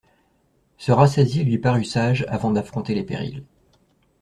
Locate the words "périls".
3.03-3.43